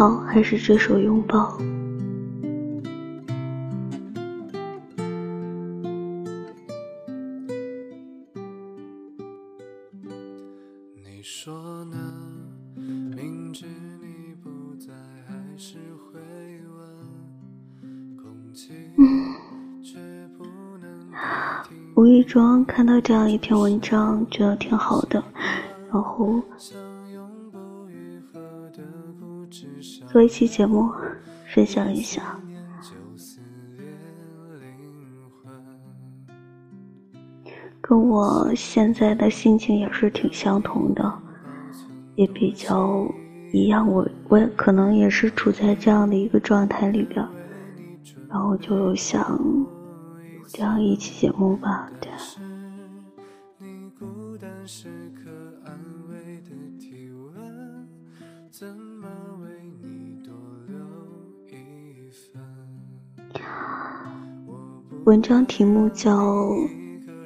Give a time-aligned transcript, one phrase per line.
[0.00, 1.58] 好，还是这首拥抱？
[11.04, 11.98] 你说呢？
[13.14, 13.66] 明知
[14.00, 14.94] 你不在，
[15.28, 16.18] 还是会
[16.64, 18.16] 问。
[18.16, 18.70] 空气
[19.82, 19.98] 却
[20.38, 20.46] 不
[20.78, 21.12] 能
[21.94, 25.22] 无意中看到这样一篇文章，觉得挺好的，
[25.92, 26.42] 然后
[30.10, 30.90] 做一期节目
[31.54, 32.36] 分享一下。
[37.80, 41.12] 跟我现在的心情也是挺相同的，
[42.16, 43.06] 也比较
[43.52, 43.86] 一样。
[43.86, 47.24] 我我也可能也是处在这样的一个状态里边，
[48.28, 49.40] 然后就想
[50.48, 51.88] 这样一期节目吧。
[52.00, 52.10] 对，
[65.04, 66.14] 文章题目叫《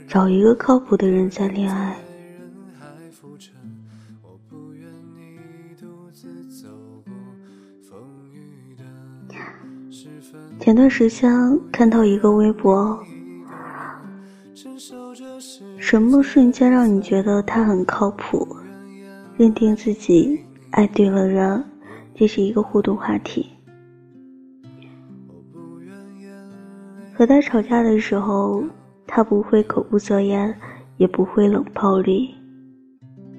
[0.06, 1.97] 找一个靠谱的人再恋爱》。
[10.61, 11.31] 前段时间
[11.72, 12.98] 看到一个微博，
[15.77, 18.47] 什么瞬间让你觉得他很靠谱，
[19.36, 21.62] 认定自己爱对了人？
[22.14, 23.53] 这是一个互动话题。
[27.17, 28.65] 和他吵架的时候，
[29.07, 30.53] 他不会口不择言，
[30.97, 32.34] 也不会冷暴力，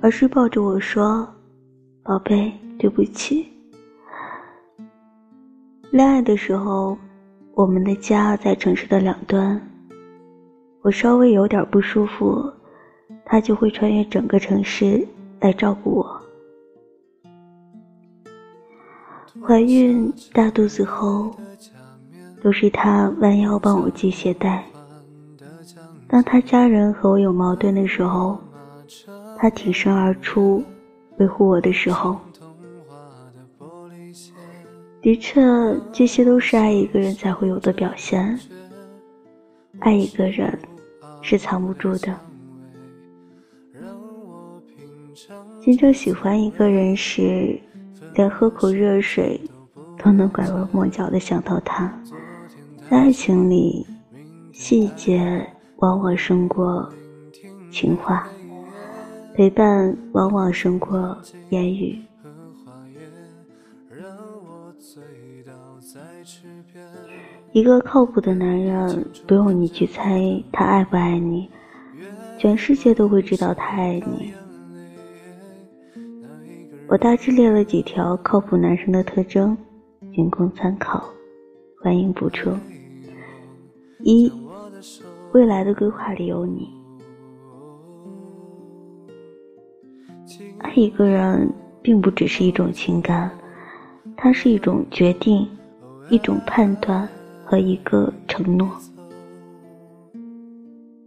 [0.01, 1.27] 而是抱着我说
[2.01, 3.45] ：“宝贝，对不起。”
[5.91, 6.97] 恋爱的时候，
[7.53, 9.61] 我们的家在城市的两端，
[10.81, 12.49] 我稍微有点不舒服，
[13.25, 15.05] 他就会穿越整个城市
[15.41, 16.21] 来照顾我。
[19.45, 21.35] 怀孕大肚子后，
[22.45, 24.63] 都是他弯腰帮我系鞋带。
[26.07, 28.39] 当他家人和我有矛盾的时候，
[29.35, 30.63] 他挺身而出
[31.17, 32.15] 维护我的时候，
[35.01, 35.41] 的确，
[35.91, 38.39] 这些都是爱一个人才会有的表现。
[39.79, 40.55] 爱一个人
[41.23, 42.15] 是藏不住的。
[45.63, 47.59] 真正喜欢一个人时，
[48.13, 49.41] 连喝口热水
[49.97, 51.91] 都能拐弯抹角的想到他。
[52.89, 53.85] 在爱情里，
[54.53, 55.45] 细节
[55.77, 56.87] 往往胜过
[57.71, 58.27] 情话，
[59.33, 61.17] 陪伴往往胜过
[61.49, 61.99] 言语。
[67.53, 70.21] 一个靠谱的男人，不用你去猜
[70.51, 71.49] 他爱不爱你，
[72.37, 74.33] 全世界都会知道他爱你。
[76.87, 79.57] 我大致列了几条靠谱男生的特征，
[80.13, 81.03] 仅供参考，
[81.81, 82.55] 欢迎补充。
[84.05, 84.31] 一，
[85.31, 86.69] 未来的规划里有你。
[90.59, 91.51] 爱一个人，
[91.81, 93.31] 并不只是一种情感，
[94.15, 95.49] 它是一种决定，
[96.07, 97.09] 一种判断
[97.43, 98.69] 和一个承诺。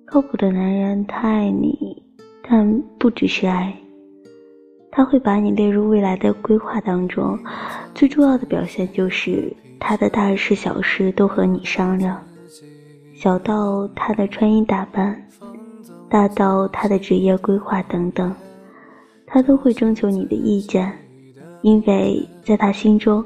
[0.05, 2.03] 靠谱的男人，他爱你，
[2.43, 3.73] 但不只是爱。
[4.91, 7.39] 他会把你列入未来的规划当中，
[7.95, 12.21] 最重要的表现就是他的大事小事都和你商量，
[13.21, 15.21] 小到他的穿衣打扮，
[16.09, 18.33] 大到他的职业规划等等，
[19.27, 20.97] 他都会征求你的意见，
[21.63, 23.25] 因为在他心中，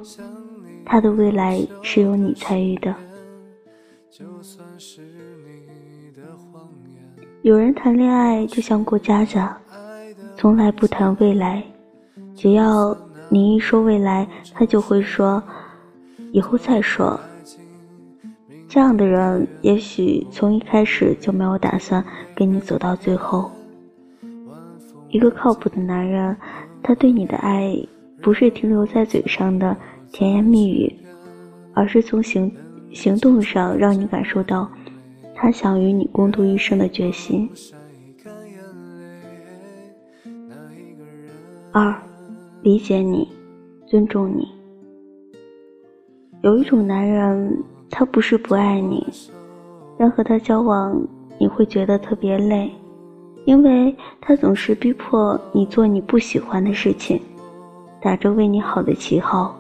[0.82, 2.94] 他的未来是由你参与的。
[7.42, 9.54] 有人谈恋爱就像过家家。
[10.38, 11.62] 从来不谈未来，
[12.34, 12.96] 只要
[13.28, 15.40] 你一说未来，他就会说
[16.32, 17.20] 以后再说。
[18.72, 22.02] 这样的人也许从一开始就没有打算
[22.34, 23.50] 跟你走到最后。
[25.10, 26.34] 一个靠谱的男人，
[26.82, 27.76] 他对你的爱
[28.22, 29.76] 不是停留在嘴上的
[30.10, 30.90] 甜言蜜语，
[31.74, 32.50] 而是从行
[32.94, 34.66] 行动上让你感受到
[35.34, 37.46] 他想与你共度一生的决心。
[41.72, 41.94] 二，
[42.62, 43.28] 理解你，
[43.86, 44.48] 尊重你。
[46.42, 47.62] 有一种男人，
[47.94, 49.06] 他不是不爱你，
[49.98, 50.98] 但和他交往
[51.38, 52.72] 你会觉得特别累，
[53.44, 57.20] 因为他总是逼迫你做你不喜欢的事情，
[58.00, 59.54] 打着为你好的旗号，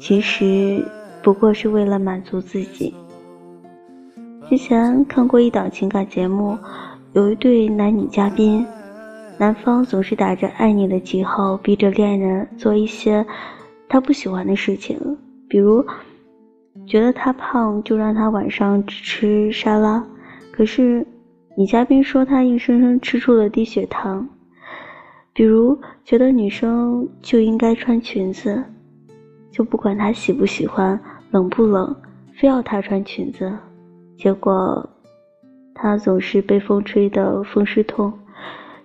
[0.00, 0.84] 其实
[1.22, 2.92] 不过是为了满足自己。
[4.50, 6.58] 之前看过一档情感节目，
[7.12, 8.66] 有一对男女嘉宾。
[9.38, 13.24] 男方总是打着爱你的旗号，逼着恋人做一些
[13.88, 14.98] 他不喜欢的事情，
[15.48, 15.84] 比如
[16.86, 20.04] 觉得他胖就让他晚上只吃沙拉，
[20.52, 21.06] 可是
[21.56, 24.26] 女嘉宾说他硬生生吃出了低血糖；
[25.32, 28.62] 比如觉得女生就应该穿裙子，
[29.50, 30.98] 就不管她喜不喜欢、
[31.30, 31.94] 冷不冷，
[32.34, 33.52] 非要她穿裙子，
[34.16, 34.88] 结果
[35.74, 38.12] 她总是被风吹得风湿痛。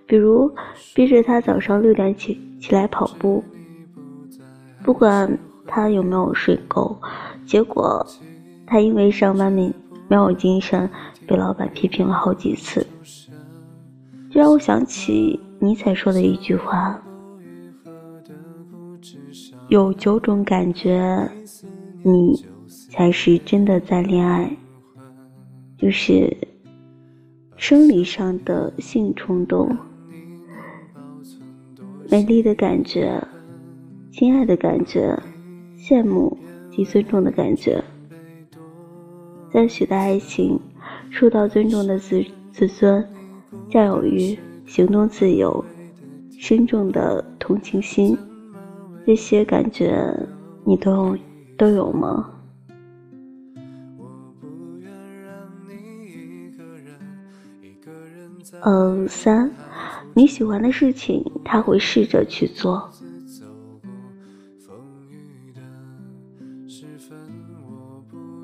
[0.06, 0.50] 比如
[0.94, 3.44] 逼着他早上六点起起来跑步，
[4.82, 6.98] 不管他有没有睡够，
[7.48, 8.06] 结果
[8.66, 9.72] 他因为上班没
[10.06, 10.88] 没有精神，
[11.26, 12.86] 被老板批评了好几次。
[14.30, 17.00] 这让我想起尼采说的一句话：
[19.68, 21.26] 有九种感觉，
[22.02, 22.44] 你
[22.90, 24.54] 才是真的在恋爱，
[25.78, 26.36] 就是
[27.56, 29.74] 生理上的性冲动。
[32.10, 33.18] 美丽的感觉，
[34.10, 35.18] 亲爱的感觉，
[35.78, 36.36] 羡慕
[36.70, 37.82] 及尊重的感觉，
[39.52, 40.58] 赞许的爱情，
[41.10, 43.06] 受到尊重的自自尊，
[43.70, 45.64] 占有欲，行动自由，
[46.38, 48.16] 深重的同情心，
[49.06, 50.14] 这些感觉
[50.64, 51.16] 你都
[51.56, 52.30] 都有吗？
[58.62, 59.50] 嗯，三。
[60.14, 62.90] 你喜欢的事情，他会试着去做。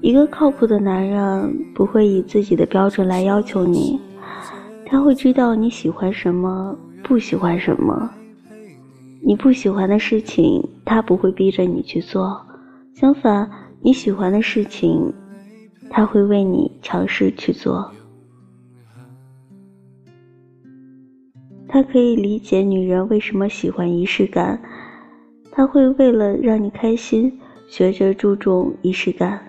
[0.05, 3.99] 一个靠谱的男人不会以自己的标准来要求你，
[4.85, 8.11] 他会知道你喜欢什么，不喜欢什么。
[9.23, 12.39] 你不喜欢的事情，他不会逼着你去做，
[12.93, 15.11] 相反，你喜欢的事情，
[15.89, 17.91] 他会为你尝试去做。
[21.67, 24.61] 他可以理解女人为什么喜欢仪式感，
[25.51, 29.41] 他会为了让你开心，学着注重仪式感。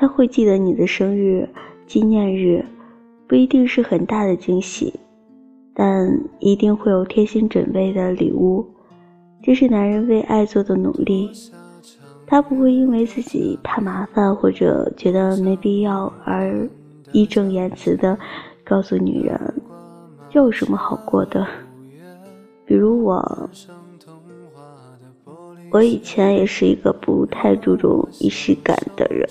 [0.00, 1.48] 他会记得你的生日、
[1.84, 2.64] 纪念日，
[3.26, 4.94] 不一定是很大的惊喜，
[5.74, 6.08] 但
[6.38, 8.64] 一定会有贴心准备的礼物。
[9.42, 11.28] 这是男人为爱做的努力。
[12.28, 16.68] 他不会因为自己怕麻烦或者觉得没必要而
[17.10, 18.16] 义正言辞地
[18.64, 19.36] 告诉女人。
[20.30, 21.44] 这有什么好过的？
[22.64, 23.50] 比如我，
[25.72, 29.26] 我以前也是一个不太注重仪式感的人，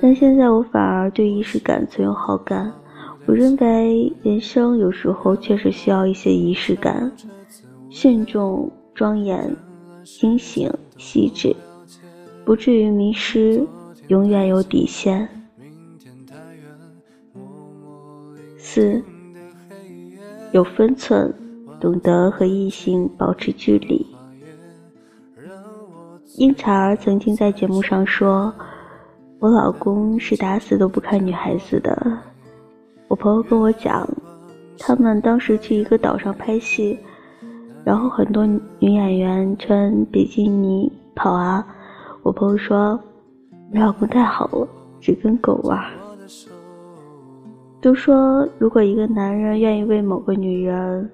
[0.00, 2.72] 但现在我反而对仪式感存有好感。
[3.26, 7.12] 我认为人生有时候确实需要一些仪式感，
[7.90, 9.54] 慎重、庄严、
[10.04, 11.54] 清醒、细致，
[12.44, 13.66] 不至于迷失，
[14.06, 15.28] 永远有底线。
[18.56, 19.02] 四。
[20.52, 21.30] 有分寸，
[21.78, 24.06] 懂得和异性保持距离。
[26.36, 28.50] 应采儿曾经在节目上说
[29.40, 32.18] ：“我老公是打死都不看女孩子的。”
[33.08, 34.06] 我朋友跟我讲，
[34.78, 36.98] 他们当时去一个岛上拍戏，
[37.84, 41.66] 然后很多女演员穿比基尼跑啊。
[42.22, 43.00] 我朋友说
[43.72, 44.68] ：“你老公太好了，
[45.00, 45.78] 只跟狗玩。”
[47.80, 51.08] 都说，如果一个男人愿意为某个女人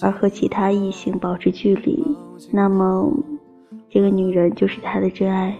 [0.00, 2.02] 而和其他异性保持距离，
[2.52, 3.12] 那么
[3.90, 5.54] 这个女人就是他的真爱。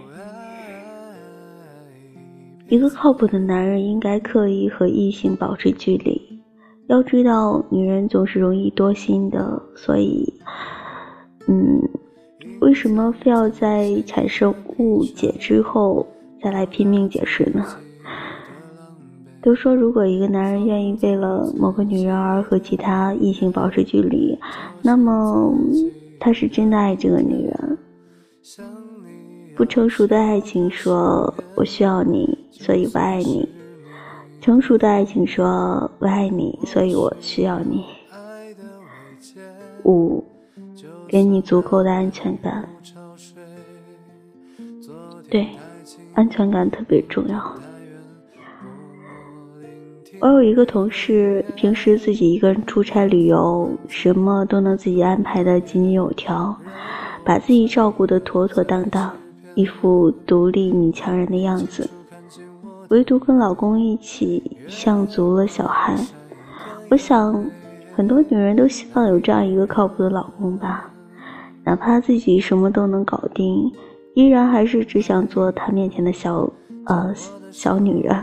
[2.69, 6.21] 一个靠谱的男人应该刻意和异性保持距离。
[6.87, 10.31] 要知道，女人总是容易多心的，所以，
[11.47, 11.81] 嗯，
[12.61, 16.05] 为什么非要在产生误解之后
[16.43, 17.65] 再来拼命解释呢？
[19.41, 24.37] 都说，如果一个男人愿意为了某个女人而和其他异性保持距离，
[24.83, 25.51] 那么
[26.19, 27.77] 他是真的爱这个女人。
[29.59, 33.43] 不成熟的爱情说“我需要你，所以我爱你”；
[34.39, 37.83] 成熟的爱情说“我爱你，所以我需要你”。
[39.83, 40.23] 五，
[41.09, 42.65] 给你足够的安全感。
[45.29, 45.45] 对，
[46.13, 47.53] 安全感特别重要。
[50.21, 56.55] 我有一个同事，平时自己一个人出差旅游，什么都能自己安排的井井有条，
[57.25, 59.13] 把自己照顾的妥妥当当，
[59.55, 61.89] 一副独立女强人的样子。
[62.89, 65.95] 唯独跟老公一起，像足了小孩。
[66.89, 67.43] 我想，
[67.93, 70.91] 很多女人都希望有这样一个靠谱的老公吧，
[71.63, 73.71] 哪怕自己什么都能搞定，
[74.13, 76.51] 依然还是只想做他面前的小
[76.85, 77.13] 呃
[77.51, 78.15] 小女人。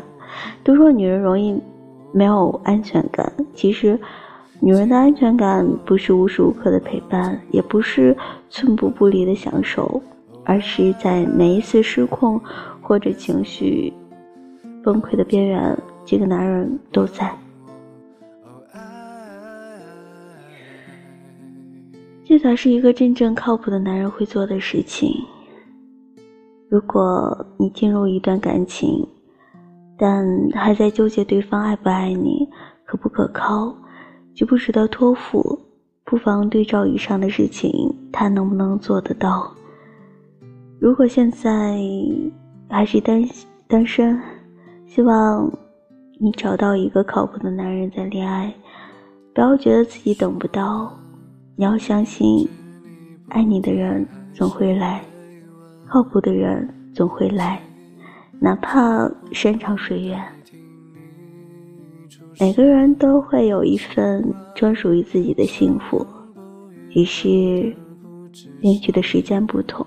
[0.64, 1.60] 都说女人容易。
[2.12, 3.98] 没有安全感，其实，
[4.58, 8.16] 女人的安全感不是无时无刻的陪伴，也不是
[8.48, 10.00] 寸步不离的享受，
[10.46, 12.40] 而是在每一次失控
[12.80, 13.92] 或者情绪
[14.82, 17.36] 崩溃的边缘，这个男人都在。
[22.24, 25.12] 这才是一个真正靠谱的男人会做的事情。
[26.68, 29.06] 如果你进入一段感情，
[29.96, 32.48] 但还在纠结对方爱不爱你、
[32.84, 33.72] 可不可靠、
[34.34, 35.56] 值不值得托付，
[36.04, 37.72] 不妨对照以上的事情，
[38.12, 39.55] 他能不能做得到？
[40.78, 41.78] 如果现在
[42.68, 43.22] 还是单
[43.66, 44.20] 单身，
[44.86, 45.50] 希望
[46.18, 48.52] 你找到一个靠谱的男人再恋爱，
[49.34, 50.92] 不要觉得自己等不到，
[51.56, 52.46] 你要相信，
[53.28, 55.02] 爱你的人总会来。
[55.88, 57.60] 靠谱的人总会来，
[58.38, 60.22] 哪怕山长水远。
[62.38, 64.22] 每个人都会有一份
[64.54, 66.06] 专属于自己的幸福，
[66.90, 67.74] 只是
[68.60, 69.86] 领取的时间不同。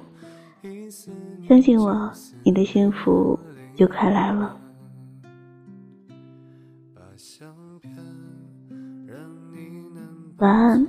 [1.49, 2.11] 相信我，
[2.43, 3.39] 你的幸福
[3.75, 4.55] 就快来了。
[10.37, 10.87] 晚安。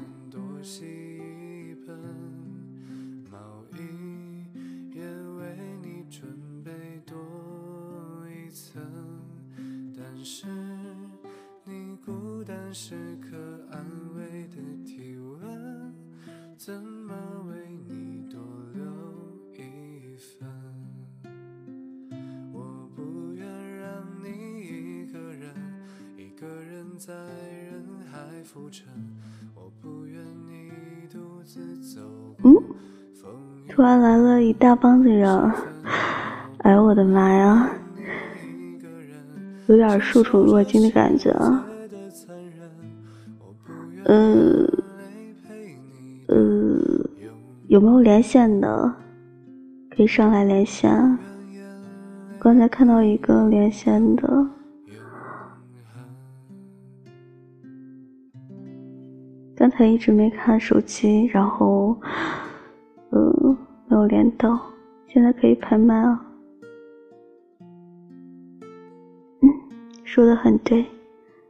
[32.43, 32.55] 嗯，
[33.69, 35.53] 突然来了一大帮子人，
[36.59, 37.71] 哎呦我的妈呀，
[39.69, 41.65] 有点受宠若惊的感觉啊！
[44.05, 44.67] 呃，
[46.29, 46.37] 呃，
[47.69, 48.95] 有没有连线的？
[49.91, 51.19] 可以上来连线。
[52.39, 54.47] 刚才看到一个连线的，
[59.61, 61.95] 刚才一直没看手机，然后，
[63.11, 63.57] 呃，
[63.89, 64.59] 没有连到，
[65.07, 66.25] 现在可以拍麦啊。
[69.43, 69.53] 嗯，
[70.03, 70.87] 说的很对，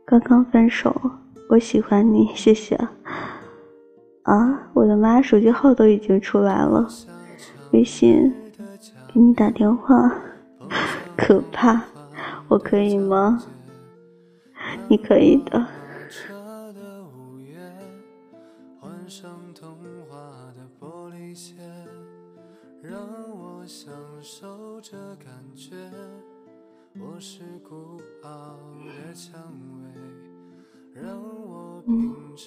[0.04, 0.92] 刚刚分手。
[1.50, 2.74] 我喜欢你，谢谢。
[4.24, 6.88] 啊，我的妈，手机号都已经出来了，
[7.70, 8.34] 微信
[9.14, 10.12] 给你打电话，
[11.16, 11.80] 可怕，
[12.48, 13.40] 我可以吗？
[14.90, 15.64] 你可以的。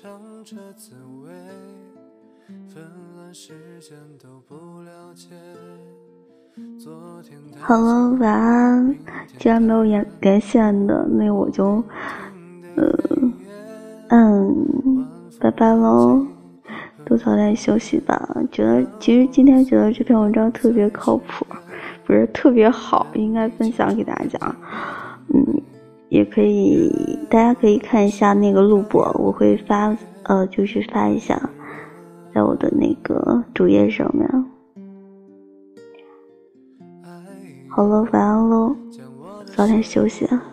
[0.02, 1.30] 尝这滋味，
[7.60, 8.96] 好了，晚安。
[9.38, 11.84] 既然没有连连线的，那我就，
[12.76, 12.92] 呃，
[14.10, 15.06] 嗯，
[15.40, 16.26] 拜拜喽，
[17.06, 18.36] 都早点休息吧。
[18.52, 21.46] 觉得其实今天觉得这篇文章特别靠谱，
[22.04, 24.56] 不是特别好，应该分享给大家。
[26.14, 26.16] 嗯。
[26.16, 26.90] 也可以，
[27.28, 31.50] 大家可以看一下那个录播，我会发，呃，就是发一下，
[32.34, 34.30] 在我的那个主页上面。
[37.68, 38.76] 好了，晚安喽，
[39.56, 40.26] 早点休息。
[40.26, 40.53] 啊。